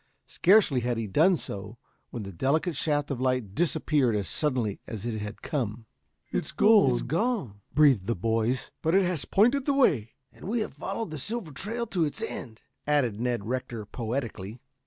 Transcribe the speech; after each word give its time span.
Scarcely 0.25 0.79
had 0.79 0.97
he 0.97 1.05
done 1.05 1.37
so 1.37 1.77
when 2.09 2.23
the 2.23 2.31
delicate 2.31 2.75
shaft 2.75 3.11
of 3.11 3.21
light 3.21 3.53
disappeared 3.53 4.15
as 4.15 4.27
suddenly 4.27 4.79
as 4.87 5.05
it 5.05 5.19
had 5.19 5.43
come. 5.43 5.85
"It's 6.31 6.51
gone," 6.51 7.61
breathed 7.71 8.07
the 8.07 8.15
boys. 8.15 8.71
"But 8.81 8.95
it 8.95 9.03
has 9.03 9.25
pointed 9.25 9.65
the 9.65 9.73
way." 9.73 10.15
"And 10.33 10.45
we 10.45 10.61
have 10.61 10.73
followed 10.73 11.11
the 11.11 11.19
silver 11.19 11.51
trail 11.51 11.85
to 11.85 12.03
its 12.05 12.19
end," 12.19 12.63
added 12.87 13.19
Ned 13.21 13.45
Rector 13.45 13.85
poetically. 13.85 14.59